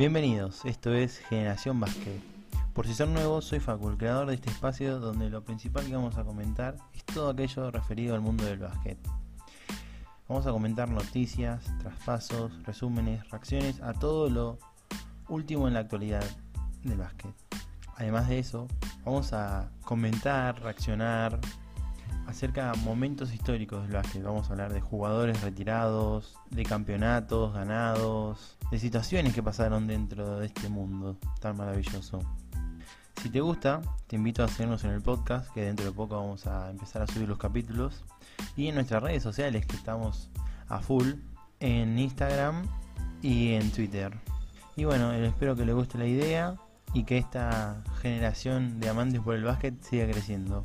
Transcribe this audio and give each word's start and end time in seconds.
Bienvenidos, 0.00 0.64
esto 0.64 0.94
es 0.94 1.18
Generación 1.18 1.78
Básquet. 1.78 2.22
Por 2.72 2.86
si 2.86 2.94
son 2.94 3.12
nuevos, 3.12 3.44
soy 3.44 3.60
Facu, 3.60 3.90
el 3.90 3.98
creador 3.98 4.28
de 4.28 4.34
este 4.34 4.48
espacio 4.48 4.98
donde 4.98 5.28
lo 5.28 5.44
principal 5.44 5.84
que 5.84 5.94
vamos 5.94 6.16
a 6.16 6.24
comentar 6.24 6.78
es 6.94 7.04
todo 7.04 7.28
aquello 7.28 7.70
referido 7.70 8.14
al 8.14 8.22
mundo 8.22 8.46
del 8.46 8.60
básquet. 8.60 8.96
Vamos 10.26 10.46
a 10.46 10.52
comentar 10.52 10.88
noticias, 10.88 11.62
traspasos, 11.80 12.50
resúmenes, 12.62 13.28
reacciones 13.28 13.82
a 13.82 13.92
todo 13.92 14.30
lo 14.30 14.58
último 15.28 15.68
en 15.68 15.74
la 15.74 15.80
actualidad 15.80 16.24
del 16.82 16.96
básquet. 16.96 17.34
Además 17.96 18.26
de 18.30 18.38
eso, 18.38 18.68
vamos 19.04 19.34
a 19.34 19.70
comentar, 19.84 20.62
reaccionar, 20.62 21.38
acerca 22.30 22.70
de 22.70 22.78
momentos 22.78 23.34
históricos 23.34 23.82
del 23.82 23.92
básquet. 23.92 24.22
Vamos 24.22 24.48
a 24.48 24.52
hablar 24.52 24.72
de 24.72 24.80
jugadores 24.80 25.40
retirados, 25.42 26.34
de 26.50 26.62
campeonatos 26.62 27.52
ganados, 27.52 28.56
de 28.70 28.78
situaciones 28.78 29.34
que 29.34 29.42
pasaron 29.42 29.86
dentro 29.86 30.38
de 30.38 30.46
este 30.46 30.68
mundo 30.68 31.18
tan 31.40 31.56
maravilloso. 31.56 32.20
Si 33.20 33.28
te 33.28 33.40
gusta, 33.40 33.82
te 34.06 34.16
invito 34.16 34.42
a 34.42 34.48
seguirnos 34.48 34.84
en 34.84 34.92
el 34.92 35.02
podcast, 35.02 35.52
que 35.52 35.62
dentro 35.62 35.84
de 35.84 35.92
poco 35.92 36.16
vamos 36.16 36.46
a 36.46 36.70
empezar 36.70 37.02
a 37.02 37.06
subir 37.06 37.28
los 37.28 37.38
capítulos. 37.38 38.04
Y 38.56 38.68
en 38.68 38.76
nuestras 38.76 39.02
redes 39.02 39.22
sociales, 39.22 39.66
que 39.66 39.76
estamos 39.76 40.30
a 40.68 40.78
full, 40.78 41.14
en 41.58 41.98
Instagram 41.98 42.62
y 43.22 43.54
en 43.54 43.70
Twitter. 43.72 44.16
Y 44.76 44.84
bueno, 44.84 45.12
espero 45.12 45.56
que 45.56 45.66
les 45.66 45.74
guste 45.74 45.98
la 45.98 46.06
idea 46.06 46.54
y 46.94 47.04
que 47.04 47.18
esta 47.18 47.82
generación 48.00 48.80
de 48.80 48.88
amantes 48.88 49.20
por 49.20 49.34
el 49.34 49.44
básquet 49.44 49.82
siga 49.82 50.06
creciendo. 50.06 50.64